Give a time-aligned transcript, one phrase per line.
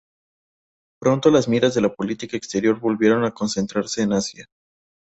[0.99, 4.47] Pronto las miras de la política exterior volvieron a concentrarse en Asia.